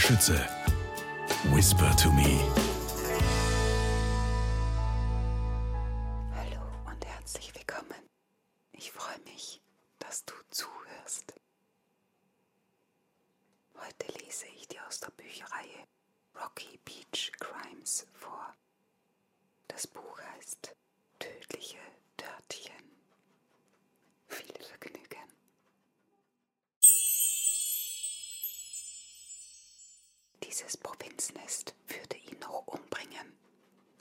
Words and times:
Schütze. 0.00 0.48
Whisper 1.52 1.92
to 1.96 2.10
me. 2.12 2.40
Hallo 6.34 6.62
und 6.86 7.06
herzlich 7.06 7.54
willkommen. 7.54 8.08
Ich 8.72 8.90
freue 8.92 9.18
mich, 9.26 9.60
dass 9.98 10.24
du 10.24 10.32
zuhörst. 10.48 11.34
Heute 13.76 14.18
lese 14.24 14.46
ich 14.56 14.66
dir 14.68 14.80
aus 14.88 15.00
der 15.00 15.10
Bücherreihe 15.10 15.86
Rocky 16.34 16.80
Beach 16.84 17.30
Crimes 17.38 18.06
vor. 18.14 18.54
Das 19.68 19.86
Buch 19.86 20.18
heißt 20.34 20.74
Tödliche 21.18 21.78
Dörtchen. 22.16 22.84
Viel 24.28 24.64
Vergnügen. 24.64 24.99
Dieses 30.50 30.76
Provinznest 30.76 31.76
würde 31.86 32.16
ihn 32.16 32.40
noch 32.40 32.66
umbringen. 32.66 33.38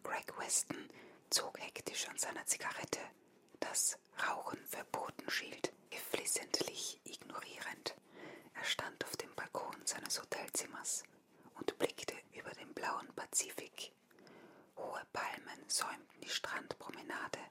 Greg 0.01 0.35
Weston 0.39 0.89
zog 1.29 1.59
hektisch 1.59 2.07
an 2.09 2.17
seiner 2.17 2.43
Zigarette, 2.47 3.01
das 3.59 3.99
Rauchen 4.27 4.57
verboten 4.65 5.29
schielt, 5.29 5.71
geflissentlich 5.91 6.99
ignorierend. 7.03 7.93
Er 8.55 8.63
stand 8.63 9.05
auf 9.05 9.15
dem 9.17 9.29
Balkon 9.35 9.75
seines 9.85 10.19
Hotelzimmers 10.19 11.03
und 11.59 11.77
blickte 11.77 12.15
über 12.33 12.49
den 12.55 12.73
blauen 12.73 13.13
Pazifik. 13.15 13.91
Hohe 14.75 15.05
Palmen 15.13 15.69
säumten 15.69 16.21
die 16.23 16.29
Strandpromenade. 16.29 17.41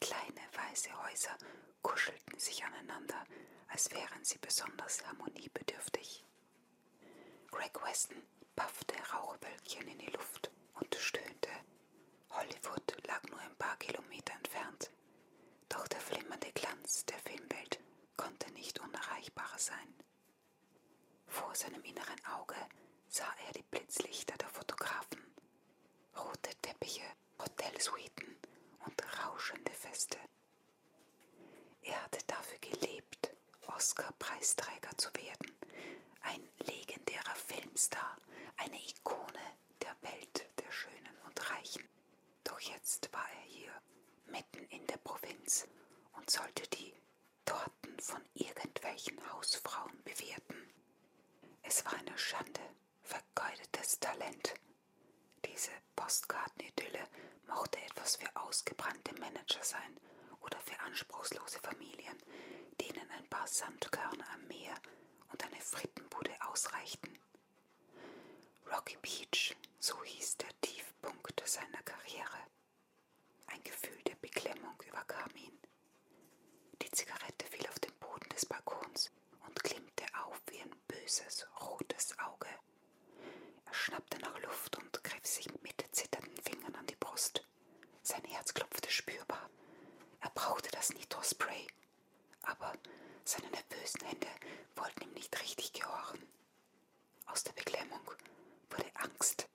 Kleine 0.00 0.40
weiße 0.54 0.90
Häuser 1.04 1.38
kuschelten 1.82 2.40
sich 2.40 2.64
aneinander, 2.64 3.24
als 3.68 3.92
wären 3.92 4.24
sie 4.24 4.38
besonders 4.38 5.06
harmoniebedürftig. 5.06 6.24
Greg 7.50 7.82
Weston 7.82 8.22
paffte 8.56 8.94
Rauchwölkchen 9.12 9.88
in 9.88 9.98
die 9.98 10.10
Luft 10.10 10.50
und 10.74 10.94
stöhnte. 10.94 11.50
Hollywood 12.30 13.06
lag 13.06 13.22
nur 13.30 13.38
ein 13.40 13.54
paar 13.56 13.76
Kilometer 13.76 14.34
entfernt, 14.34 14.90
doch 15.68 15.86
der 15.88 16.00
flimmernde 16.00 16.52
Glanz 16.52 17.04
der 17.06 17.18
Filmwelt 17.18 17.80
konnte 18.16 18.50
nicht 18.52 18.78
unerreichbarer 18.80 19.58
sein. 19.58 19.94
Vor 21.26 21.54
seinem 21.54 21.82
inneren 21.84 22.24
Auge 22.36 22.56
sah 23.08 23.32
er 23.46 23.52
die 23.54 23.62
Blitzlichter 23.62 24.36
der 24.36 24.48
Fotografen, 24.48 25.22
rote 26.16 26.54
Teppiche, 26.62 27.04
Hotelsuiten 27.40 28.36
und 28.86 29.02
rauschende 29.24 29.72
Feste. 29.72 30.18
Er 31.82 32.02
hatte 32.04 32.20
dafür 32.26 32.58
gelebt, 32.58 33.30
Oscar-Preisträger 33.66 34.96
zu 34.96 35.08
werden, 35.14 35.56
ein 36.22 36.48
legendärer 36.58 36.87
Filmstar, 37.48 38.16
eine 38.58 38.76
Ikone 38.76 39.40
der 39.82 39.96
Welt 40.02 40.46
der 40.58 40.70
Schönen 40.70 41.16
und 41.26 41.50
Reichen. 41.50 41.88
Doch 42.44 42.60
jetzt 42.60 43.10
war 43.12 43.26
er 43.30 43.46
hier, 43.46 43.72
mitten 44.26 44.64
in 44.66 44.86
der 44.86 44.98
Provinz, 44.98 45.66
und 46.12 46.28
sollte 46.28 46.62
die 46.68 46.92
Torten 47.46 47.98
von 48.00 48.22
irgendwelchen 48.34 49.18
Hausfrauen 49.32 50.02
bewerten. 50.04 50.72
Es 51.62 51.84
war 51.86 51.94
eine 51.94 52.16
Schande, 52.18 52.60
vergeudetes 53.02 53.98
Talent. 53.98 54.54
Diese 55.44 55.70
Postkartenidylle 55.96 57.08
mochte 57.46 57.78
etwas 57.80 58.16
für 58.16 58.28
ausgebrannte 58.36 59.14
Manager 59.20 59.62
sein 59.64 59.96
oder 60.40 60.58
für 60.60 60.78
anspruchslose 60.80 61.60
Familien, 61.60 62.18
denen 62.80 63.10
ein 63.12 63.26
paar 63.28 63.46
Sandkörner 63.46 64.26
am 64.34 64.46
Meer 64.48 64.74
und 65.32 65.42
eine 65.44 65.60
Frittenbude 65.60 66.32
ausreichten. 66.50 67.18
Beach, 69.08 69.56
so 69.80 69.94
hieß 70.04 70.36
der 70.36 70.60
Tiefpunkt 70.60 71.42
seiner 71.48 71.82
Karriere. 71.82 72.40
Ein 73.46 73.62
Gefühl 73.64 73.96
der 74.02 74.16
Beklemmung 74.16 74.74
überkam 74.86 75.30
ihn. 75.34 75.58
Die 76.82 76.90
Zigarette 76.90 77.46
fiel 77.46 77.66
auf 77.68 77.78
den 77.78 77.94
Boden 78.00 78.28
des 78.28 78.44
Balkons 78.44 79.10
und 79.46 79.64
klimmte 79.64 80.04
auf 80.26 80.42
wie 80.50 80.60
ein 80.60 80.74
böses, 80.86 81.46
rotes 81.58 82.18
Auge. 82.18 82.50
Er 83.64 83.72
schnappte 83.72 84.18
nach 84.18 84.38
Luft 84.42 84.76
und 84.76 85.02
griff 85.02 85.26
sich 85.26 85.48
mit 85.62 85.82
Fingern 86.44 86.74
an 86.74 86.86
die 86.86 86.96
Brust. 86.96 87.46
Sein 88.02 88.24
Herz 88.24 88.52
klopfte 88.52 88.90
spürbar. 88.90 89.48
Er 90.20 90.30
brauchte 90.34 90.70
das 90.70 90.90
Nitrospray, 90.92 91.66
aber 92.42 92.74
seine 93.24 93.48
nervösen 93.48 94.02
Hände 94.04 94.28
wollten 94.76 95.04
ihm 95.04 95.12
nicht 95.14 95.40
richtig 95.40 95.72
gehorchen. 95.72 96.28
Aus 97.24 97.42
der 97.44 97.52
Beklemmung 97.52 98.02
wurde 98.70 98.90
Angst. 98.94 99.48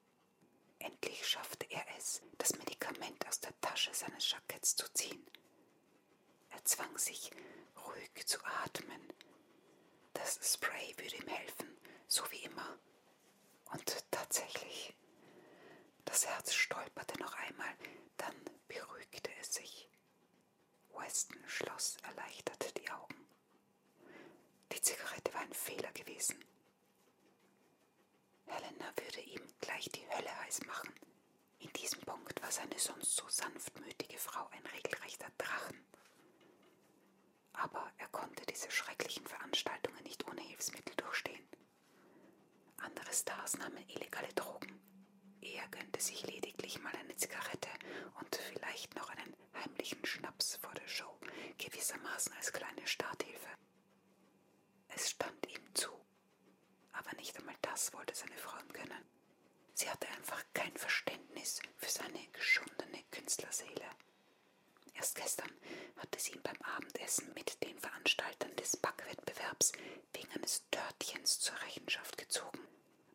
Endlich 0.79 1.25
schaffte 1.27 1.65
er 1.69 1.85
es, 1.97 2.21
das 2.37 2.57
Medikament 2.57 3.25
aus 3.27 3.39
der 3.39 3.59
Tasche 3.61 3.92
seines 4.05 4.31
Jacketts 4.31 4.75
zu 4.75 4.91
ziehen. 4.93 5.25
Er 6.49 6.63
zwang 6.65 6.97
sich, 6.97 7.31
ruhig 7.85 8.25
zu 8.25 8.37
atmen. 8.63 9.13
Das 10.13 10.39
Spray 10.41 10.93
würde 10.97 11.15
ihm 11.15 11.27
helfen, 11.27 11.77
so 12.07 12.23
wie 12.31 12.43
immer. 12.43 12.77
Und 13.71 14.05
tatsächlich, 14.11 14.93
das 16.05 16.27
Herz 16.27 16.53
stolperte 16.53 17.17
noch 17.19 17.33
einmal, 17.35 17.73
dann 18.17 18.35
beruhigte 18.67 19.31
es 19.39 19.53
sich. 19.53 19.89
Weston 20.93 21.41
schloss 21.47 21.97
erleichtert 22.03 22.77
die 22.77 22.89
Augen. 22.91 23.27
Die 24.71 24.81
Zigarette 24.81 25.33
war 25.33 25.41
ein 25.41 25.53
Fehler 25.53 25.91
gewesen. 25.93 26.43
Helena 28.47 28.93
würde 28.97 29.21
ihm 29.21 29.41
gleich 29.61 29.89
die 29.89 30.07
Hölle 30.09 30.39
heiß 30.41 30.65
machen. 30.65 30.93
In 31.63 31.71
diesem 31.71 32.01
Punkt 32.01 32.41
war 32.41 32.51
seine 32.51 32.77
sonst 32.77 33.15
so 33.15 33.23
sanftmütige 33.29 34.17
Frau 34.17 34.45
ein 34.49 34.65
regelrechter 34.65 35.29
Drachen. 35.37 35.85
Aber 37.53 37.89
er 37.97 38.09
konnte 38.09 38.45
diese 38.47 38.69
schrecklichen 38.69 39.25
Veranstaltungen 39.25 40.03
nicht 40.03 40.27
ohne 40.27 40.41
Hilfsmittel 40.41 40.93
durchstehen. 40.97 41.47
Andere 42.77 43.13
Stars 43.13 43.57
nahmen 43.57 43.87
illegale 43.87 44.27
Drogen. 44.33 44.77
Er 45.39 45.65
gönnte 45.69 46.01
sich 46.01 46.27
lediglich 46.27 46.81
mal 46.81 46.93
eine 46.97 47.15
Zigarette 47.15 47.69
und 48.19 48.35
vielleicht 48.35 48.93
noch 48.95 49.09
einen 49.09 49.33
heimlichen 49.53 50.03
Schnaps 50.05 50.57
vor 50.57 50.73
der 50.73 50.87
Show, 50.89 51.17
gewissermaßen 51.59 52.33
als 52.33 52.51
kleine 52.51 52.85
Starthilfe. 52.85 53.49
Es 54.89 55.11
stand 55.11 55.47
ihm 55.49 55.73
zu, 55.75 55.91
aber 56.91 57.13
nicht 57.15 57.37
einmal 57.37 57.55
das 57.61 57.93
wollte 57.93 58.15
seine 58.15 58.37
Frau 58.37 58.59
ihm 58.59 58.73
gönnen. 58.73 59.22
Sie 59.73 59.89
hatte 59.89 60.07
einfach 60.09 60.43
kein 60.53 60.75
Verständnis 60.77 61.59
für 61.77 61.89
seine 61.89 62.25
geschundene 62.31 63.03
Künstlerseele. 63.11 63.85
Erst 64.95 65.15
gestern 65.15 65.51
hatte 65.97 66.19
sie 66.19 66.33
ihn 66.33 66.41
beim 66.43 66.61
Abendessen 66.61 67.33
mit 67.33 67.61
den 67.63 67.77
Veranstaltern 67.79 68.55
des 68.55 68.77
Backwettbewerbs 68.77 69.71
wegen 70.13 70.31
eines 70.33 70.63
Törtchens 70.69 71.39
zur 71.39 71.59
Rechenschaft 71.63 72.17
gezogen, 72.17 72.59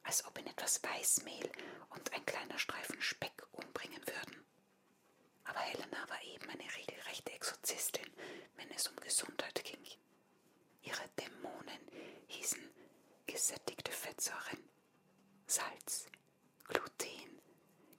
als 0.02 0.24
ob 0.24 0.38
ihn 0.38 0.46
etwas 0.46 0.82
Weißmehl 0.82 1.50
und 1.91 2.12
ein 2.12 2.26
kleiner 2.26 2.58
Streifen 2.58 3.00
Speck 3.00 3.46
umbringen 3.52 4.04
würden. 4.06 4.44
Aber 5.44 5.60
Helena 5.60 6.08
war 6.08 6.22
eben 6.25 6.48
eine 6.50 6.64
regelrechte 6.76 7.32
Exorzistin, 7.32 8.10
wenn 8.56 8.70
es 8.72 8.88
um 8.88 8.96
Gesundheit 8.96 9.62
ging. 9.64 9.84
Ihre 10.82 11.08
Dämonen 11.20 11.88
hießen 12.26 12.62
gesättigte 13.26 13.92
Fettsäuren, 13.92 14.69
Salz, 15.46 16.06
Gluten, 16.68 17.40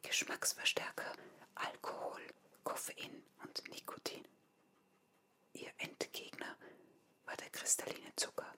Geschmacksverstärker, 0.01 1.13
Alkohol, 1.55 2.21
Koffein 2.63 3.23
und 3.43 3.67
Nikotin. 3.69 4.25
Ihr 5.53 5.71
Endgegner 5.77 6.55
war 7.25 7.35
der 7.37 7.49
kristalline 7.49 8.15
Zucker. 8.15 8.53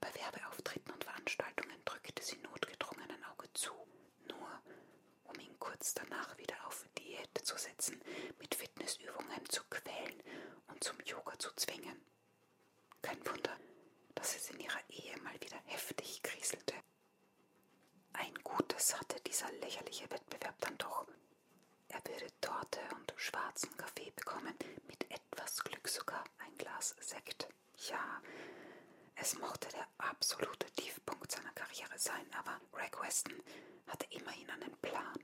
Bei 0.00 0.12
Werbeauftritten 0.14 0.92
und 0.92 1.04
Veranstaltungen 1.04 1.76
drückte 1.84 2.22
sie 2.22 2.36
notgedrungen 2.38 3.10
ein 3.10 3.24
Auge 3.24 3.52
zu, 3.54 3.72
nur 4.28 4.62
um 5.24 5.38
ihn 5.40 5.58
kurz 5.58 5.94
danach 5.94 6.36
wieder 6.38 6.56
auf 6.66 6.84
Diät 6.98 7.30
zu 7.42 7.56
setzen, 7.56 8.00
mit 8.38 8.54
Fitnessübungen 8.54 9.48
zu 9.48 9.62
quälen 9.70 10.22
und 10.68 10.82
zum 10.82 10.98
Yoga 11.04 11.38
zu 11.38 11.50
zwingen. 11.56 12.00
Kein 13.02 13.24
Wunder, 13.26 13.56
dass 14.14 14.34
es 14.36 14.50
in 14.50 14.60
ihrer 14.60 14.80
Ehe 14.88 15.16
mal 15.18 15.34
wieder 15.40 15.58
heftig 15.66 16.22
kriselte. 16.22 16.74
Ein 18.12 18.34
Gutes 18.42 18.98
hatte 18.98 19.20
dieser 19.20 19.50
lächerliche 19.60 20.08
Wettbewerb 20.10 20.54
dann 20.60 20.78
doch. 20.78 21.06
Er 21.88 22.00
würde 22.06 22.26
Torte 22.40 22.80
und 22.96 23.12
schwarzen 23.16 23.76
Kaffee 23.76 24.12
bekommen, 24.16 24.54
mit 24.88 25.10
etwas 25.10 25.62
Glück 25.64 25.88
sogar 25.88 26.24
ein 26.38 26.56
Glas 26.58 26.94
Sekt. 27.00 27.48
Ja, 27.88 28.22
es 29.24 29.38
mochte 29.38 29.68
der 29.70 29.88
absolute 29.96 30.70
Tiefpunkt 30.72 31.32
seiner 31.32 31.52
Karriere 31.52 31.98
sein, 31.98 32.26
aber 32.34 32.60
Greg 32.72 33.00
Weston 33.00 33.42
hatte 33.86 34.06
immerhin 34.10 34.50
einen 34.50 34.76
Plan. 34.82 35.18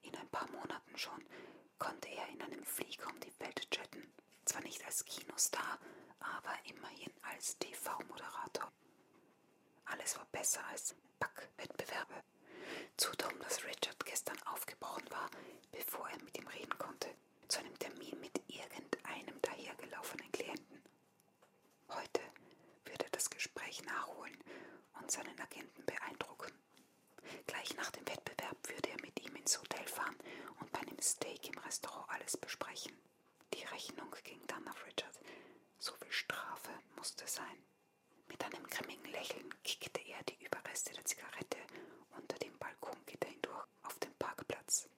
In 0.00 0.16
ein 0.16 0.28
paar 0.30 0.50
Monaten 0.50 0.96
schon 0.96 1.22
konnte 1.78 2.08
er 2.08 2.26
in 2.28 2.40
einem 2.40 2.64
Flieger 2.64 3.08
um 3.10 3.20
die 3.20 3.40
Welt 3.40 3.60
jetten. 3.76 4.10
Zwar 4.46 4.62
nicht 4.62 4.82
als 4.86 5.04
Kinostar, 5.04 5.78
aber 6.18 6.56
immerhin 6.64 7.12
als 7.30 7.58
TV-Moderator. 7.58 8.72
Alle 9.84 10.00
Alles 10.00 10.16
war 10.16 10.26
besser 10.32 10.64
als 10.68 10.94
Backwettbewerbe. 11.18 12.22
Zu 12.96 13.10
dumm, 13.18 13.38
dass 13.40 13.64
Richard 13.64 14.02
gestern 14.06 14.40
aufgebrochen 14.44 15.10
war, 15.10 15.28
bevor 15.72 16.08
er 16.08 16.22
mit 16.24 16.38
ihm 16.38 16.46
reden 16.48 16.78
konnte, 16.78 17.14
zu 17.48 17.58
einem 17.60 17.78
Termin 17.78 18.18
mit 18.18 18.40
irgendeinem 18.48 19.42
dahergelaufenen 19.42 20.32
Klienten. 20.32 20.82
Heute 21.88 22.22
wird 22.84 23.02
er 23.02 23.10
Gespräch 23.76 23.82
nachholen 23.84 24.38
und 25.00 25.10
seinen 25.10 25.38
Agenten 25.40 25.84
beeindrucken. 25.84 26.52
Gleich 27.46 27.76
nach 27.76 27.90
dem 27.90 28.06
Wettbewerb 28.08 28.56
würde 28.68 28.90
er 28.90 29.00
mit 29.02 29.20
ihm 29.20 29.36
ins 29.36 29.60
Hotel 29.60 29.86
fahren 29.86 30.16
und 30.60 30.72
bei 30.72 30.80
einem 30.80 31.00
Steak 31.00 31.48
im 31.48 31.58
Restaurant 31.58 32.08
alles 32.10 32.36
besprechen. 32.36 32.96
Die 33.54 33.64
Rechnung 33.64 34.14
ging 34.24 34.40
dann 34.46 34.66
auf 34.68 34.86
Richard. 34.86 35.18
So 35.78 35.92
viel 35.96 36.12
Strafe 36.12 36.70
musste 36.96 37.26
sein. 37.26 37.64
Mit 38.28 38.42
einem 38.44 38.66
grimmigen 38.66 39.10
Lächeln 39.12 39.54
kickte 39.62 40.00
er 40.00 40.22
die 40.24 40.42
Überreste 40.44 40.92
der 40.94 41.04
Zigarette 41.04 41.58
unter 42.16 42.38
dem 42.38 42.56
Balkongitter 42.58 43.28
hindurch 43.28 43.66
auf 43.82 43.98
den 43.98 44.14
Parkplatz. 44.14 44.88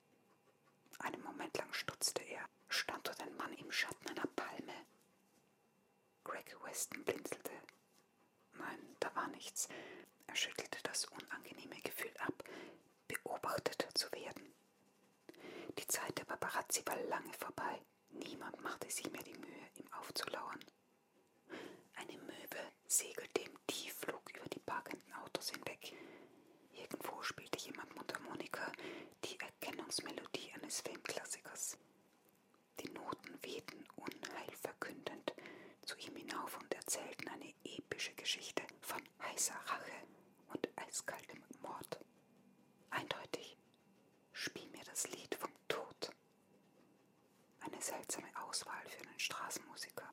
Einen 1.01 1.23
Moment 1.23 1.57
lang 1.59 1.73
stutzte 1.73 2.23
er, 2.23 2.49
stand 2.69 3.07
dort 3.07 3.21
ein 3.23 3.37
Mann 3.37 3.53
im 3.55 3.71
Schatten 3.73 4.09
einer 4.09 4.27
Palme. 4.37 4.75
Greg 6.25 6.57
Weston 6.65 7.05
blinzelte. 7.05 7.53
Nein, 8.59 8.97
da 9.01 9.15
war 9.15 9.29
nichts. 9.29 9.67
Er 9.67 10.27
schüttelte 10.39 10.79
das 10.85 11.05
unangenehme 11.07 11.81
Gefühl 11.83 12.15
ab, 12.19 12.45
beobachtet 13.09 13.89
zu 13.95 14.11
werden. 14.13 14.55
Die 15.79 15.87
Zeit 15.87 16.17
der 16.19 16.25
Paparazzi 16.25 16.83
war 16.87 16.97
lange 17.05 17.33
vorbei. 17.35 17.83
Niemand 18.11 18.61
machte 18.63 18.91
sich 18.91 19.11
mehr 19.11 19.23
die 19.23 19.35
Mühe, 19.39 19.71
ihm 19.75 19.93
aufzulauern. 19.93 20.65
Eine 21.95 22.19
Möwe 22.19 22.73
segelte 22.87 23.43
im 23.43 23.59
Tiefflug 23.67 24.23
über 24.37 24.49
die 24.49 24.61
parkenden 24.61 25.13
Autos 25.15 25.51
hinweg. 25.51 25.93
Irgendwo 26.73 27.21
spielte 27.23 27.59
jemand 27.59 27.95
Mundharmonika, 27.97 28.73
die 29.25 29.39
Erkennungsmelodie 29.41 30.53
eines 30.55 30.81
Filmklassikers. 30.83 31.77
Die 32.81 32.91
Noten 32.91 33.39
wehten 33.43 33.85
unheilverkündend 33.97 35.33
zu 35.85 35.97
ihm 35.99 36.17
hinauf 36.17 36.57
und 36.59 36.73
erzählten 36.75 37.29
eine 37.29 37.53
epische 37.65 38.15
Geschichte 38.15 38.63
von 38.81 39.03
heißer 39.23 39.55
Rache 39.67 39.93
und 40.49 40.69
eiskaltem 40.77 41.43
Mord. 41.61 41.99
Eindeutig, 42.91 43.57
spiel 44.33 44.69
mir 44.71 44.85
das 44.85 45.09
Lied 45.11 45.35
vom 45.35 45.51
Tod. 45.69 46.11
Eine 47.61 47.81
seltsame 47.81 48.29
Auswahl 48.47 48.83
für 48.89 49.07
einen 49.09 49.18
Straßenmusiker. 49.29 50.11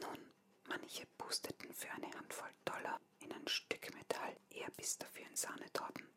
Nun, 0.00 0.18
manche 0.66 1.06
pusteten 1.18 1.72
für 1.72 1.88
eine 1.92 2.10
Handvoll 2.14 2.50
Dollar 2.64 3.00
in 3.20 3.32
ein 3.32 3.46
Stück 3.46 3.94
Metall, 3.94 4.36
er 4.50 4.68
biss 4.72 4.98
dafür 4.98 5.24
in 5.26 5.36
Sahnetorten. 5.36 6.08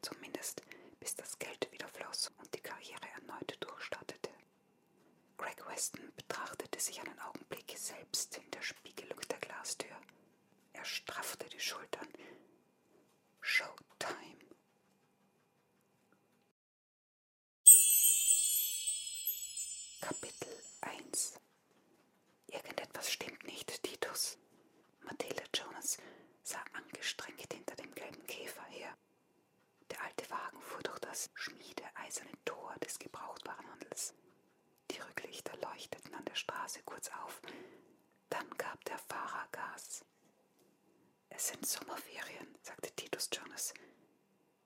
Zumindest 0.00 0.62
bis 0.98 1.14
das 1.14 1.38
Geld 1.38 1.70
wieder 1.70 1.86
floss 1.88 2.32
und 2.38 2.54
die 2.54 2.60
Karriere 2.62 3.06
erneut 3.16 3.54
durchstartete. 3.60 4.30
Greg 5.36 5.62
Weston 5.68 6.10
betrachtete 6.16 6.80
sich 6.80 6.98
einen 7.00 7.18
Augenblick 7.20 7.70
selbst 7.76 8.38
in 8.38 8.50
der 8.50 8.62
Spiegelung 8.62 9.20
der 9.28 9.38
Glastür. 9.38 9.94
Er 10.72 10.86
straffte 10.86 11.46
die 11.50 11.60
Schultern. 11.60 12.08
Showtime. 13.42 14.38
Kapitel 20.00 20.62
1 20.80 21.38
Irgendetwas 22.48 23.10
stimmt 23.10 23.44
nicht, 23.44 23.82
Titus. 23.82 24.38
Mathilda 25.02 25.42
Jonas 25.54 25.98
sah 26.42 26.64
angestrengt 26.78 27.52
hinter 27.52 27.76
dem 27.76 27.94
gelben 27.94 28.26
Käfer 28.26 28.64
her. 28.64 28.96
Der 29.90 30.02
alte 30.02 30.28
Wagen 30.30 30.60
fuhr 30.60 30.82
durch 30.82 30.98
das 31.00 31.30
schmiedeeiserne 31.34 32.32
Tor 32.44 32.74
des 32.84 32.98
Gebrauchtwarenhandels. 32.98 34.14
Die 34.90 35.00
Rücklichter 35.00 35.56
leuchteten 35.58 36.14
an 36.14 36.24
der 36.24 36.34
Straße 36.34 36.82
kurz 36.84 37.10
auf. 37.24 37.40
Dann 38.30 38.48
gab 38.56 38.84
der 38.84 38.98
Fahrer 38.98 39.46
Gas. 39.52 40.04
Es 41.30 41.48
sind 41.48 41.66
Sommerferien, 41.66 42.56
sagte 42.62 42.90
Titus 42.92 43.28
Jonas. 43.32 43.74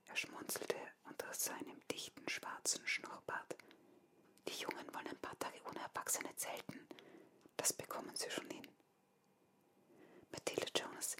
Er 0.06 0.16
schmunzelte 0.16 0.76
unter 1.04 1.32
seinem 1.34 1.80
dichten 1.88 2.28
schwarzen 2.28 2.86
Schnurrbart. 2.86 3.56
Die 4.48 4.54
Jungen 4.60 4.92
wollen 4.94 5.08
ein 5.08 5.18
paar 5.20 5.38
Tage 5.38 5.58
ohne 5.68 5.80
Erwachsene 5.80 6.34
zelten. 6.36 6.86
Das 7.56 7.72
bekommen 7.72 8.14
sie 8.14 8.30
schon 8.30 8.48
hin. 8.50 8.66
Mathilde 10.30 10.66
Jonas 10.76 11.16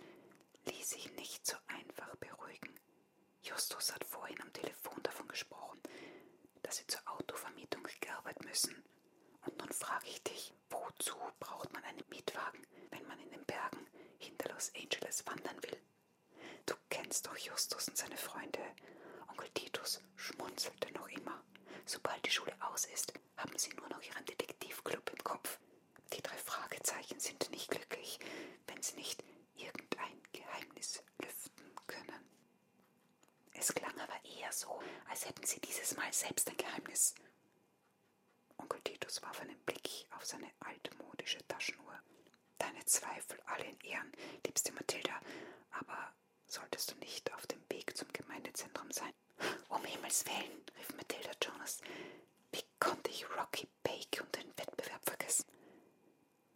ließ 0.66 0.90
sich 0.90 1.12
nicht 1.12 1.46
so 1.46 1.56
einfach 1.66 2.14
beruhigen. 2.16 2.74
Justus 3.42 3.92
hat 3.94 4.04
vorhin 4.04 4.40
am 4.40 4.52
Telefon 4.52 5.02
davon 5.02 5.28
gesprochen, 5.28 5.80
dass 6.62 6.76
sie 6.76 6.86
zur 6.86 7.00
Autovermietung 7.06 7.86
gearbeitet 8.00 8.44
müssen. 8.44 8.82
Und 9.44 9.58
nun 9.58 9.72
frage 9.72 10.06
ich 10.08 10.22
dich, 10.22 10.52
wozu 10.70 11.16
braucht 11.40 11.72
man 11.72 11.82
einen 11.84 12.04
Mietwagen, 12.08 12.64
wenn 12.90 13.06
man 13.06 13.18
in 13.20 13.30
den 13.30 13.44
Bergen 13.44 13.86
hinter 14.18 14.52
Los 14.52 14.72
Angeles 14.76 15.26
wandern 15.26 15.60
will? 15.64 15.80
Du 16.66 16.74
kennst 16.90 17.26
doch 17.26 17.36
Justus 17.36 17.88
und 17.88 17.96
seine 17.96 18.16
Freunde. 18.16 18.60
Onkel 19.28 19.48
Titus 19.50 20.00
schmunzelte 20.16 20.92
noch 20.92 21.08
immer. 21.08 21.42
Sobald 21.86 22.24
die 22.24 22.30
Schule 22.30 22.54
aus 22.60 22.84
ist, 22.86 23.12
haben 23.36 23.58
sie 23.58 23.72
nur 23.74 23.88
noch 23.88 24.02
ihren 24.02 24.24
Detektivclub 24.24 25.10
im 25.10 25.24
Kopf. 25.24 25.58
Die 26.12 26.22
drei 26.22 26.36
Fragezeichen 26.36 27.18
sind 27.18 27.50
nicht 27.50 27.70
glücklich, 27.70 28.18
wenn 28.66 28.80
sie 28.82 28.96
nicht 28.96 29.24
Es 33.62 33.72
klang 33.72 33.96
aber 34.00 34.18
eher 34.24 34.50
so, 34.50 34.80
als 35.08 35.24
hätten 35.24 35.46
sie 35.46 35.60
dieses 35.60 35.96
Mal 35.96 36.12
selbst 36.12 36.50
ein 36.50 36.56
Geheimnis. 36.56 37.14
Onkel 38.58 38.80
Titus 38.80 39.22
warf 39.22 39.40
einen 39.40 39.56
Blick 39.60 40.04
auf 40.16 40.26
seine 40.26 40.50
altmodische 40.58 41.46
Taschenuhr. 41.46 41.96
Deine 42.58 42.84
Zweifel 42.86 43.40
alle 43.46 43.62
in 43.66 43.78
Ehren, 43.82 44.10
liebste 44.44 44.72
Mathilda, 44.72 45.16
aber 45.70 46.12
solltest 46.48 46.90
du 46.90 46.96
nicht 46.96 47.32
auf 47.34 47.46
dem 47.46 47.62
Weg 47.70 47.96
zum 47.96 48.12
Gemeindezentrum 48.12 48.90
sein? 48.90 49.12
Um 49.68 49.84
Himmels 49.84 50.26
Willen, 50.26 50.64
rief 50.76 50.92
Mathilda 50.96 51.30
Jonas. 51.40 51.82
Wie 52.50 52.64
konnte 52.80 53.12
ich 53.12 53.30
Rocky 53.30 53.68
Bake 53.84 54.22
und 54.24 54.34
den 54.34 54.48
Wettbewerb 54.58 55.04
vergessen? 55.04 55.46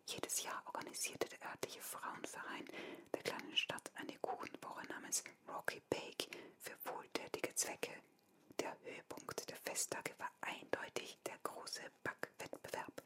Jedes 0.06 0.42
Jahr 0.42 0.60
organisierte 0.66 1.28
der 1.28 1.50
örtliche 1.50 1.80
Frauenverein 1.82 2.66
der 3.14 3.22
kleinen 3.22 3.56
Stadt 3.56 3.92
eine 3.94 4.18
Kuchenwoche 4.18 4.86
namens 4.88 5.22
Rocky 5.48 5.80
Bake 5.88 6.28
für 6.58 6.76
wohltätige 6.84 7.54
Zwecke. 7.54 7.90
Der 8.60 8.76
Festtage 9.76 10.14
war 10.16 10.30
eindeutig 10.40 11.18
der 11.26 11.36
große 11.42 11.82
Backwettbewerb. 12.02 13.02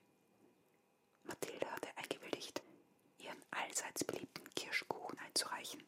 Mathilde 1.25 1.69
hatte 1.69 1.89
eingewilligt, 1.97 2.63
ihren 3.19 3.43
allseits 3.51 4.05
beliebten 4.05 4.49
Kirschkuchen 4.55 5.19
einzureichen. 5.19 5.83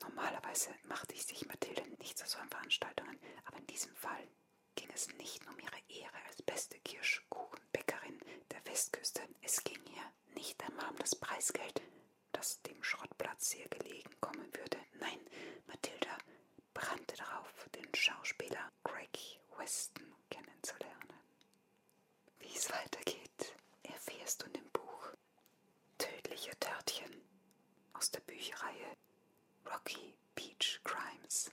Normalerweise 0.00 0.70
machte 0.88 1.14
ich 1.14 1.24
sich 1.24 1.46
Mathilde 1.46 1.82
nicht 2.00 2.18
zu 2.18 2.26
solchen 2.26 2.48
Veranstaltungen, 2.48 3.16
aber 3.44 3.58
in 3.58 3.66
diesem 3.68 3.94
Fall 3.94 4.26
ging 4.74 4.90
es 4.92 5.06
nicht 5.18 5.44
nur 5.44 5.54
um 5.54 5.60
ihre 5.60 5.78
Ehre 5.88 6.16
als 6.26 6.42
beste 6.42 6.80
Kirschkuchenbäckerin 6.80 8.18
der 8.50 8.66
Westküste. 8.66 9.22
Es 9.40 9.62
ging 9.62 9.78
hier 9.86 10.12
nicht 10.34 10.60
einmal 10.64 10.90
um 10.90 10.96
das 10.96 11.14
Preisgeld, 11.14 11.80
das 12.32 12.60
dem 12.62 12.82
Schrottplatz 12.82 13.50
sehr 13.50 13.68
gelegen 13.68 14.10
kommen 14.20 14.52
würde. 14.52 14.78
Nein, 14.98 15.20
Mathilda 15.68 16.18
brannte 16.74 17.14
darauf, 17.14 17.68
den 17.76 17.94
Schauspieler 17.94 18.72
Weston 19.62 20.12
kennenzulernen. 20.28 21.12
Wie 22.40 22.48
es 22.56 22.68
weitergeht, 22.68 23.54
erfährst 23.84 24.42
du 24.42 24.46
in 24.46 24.54
dem 24.54 24.68
Buch 24.72 25.14
Tödliche 25.98 26.50
Törtchen 26.58 27.22
aus 27.92 28.10
der 28.10 28.18
Bücherreihe 28.22 28.96
Rocky 29.64 30.16
Beach 30.34 30.80
Crimes. 30.82 31.52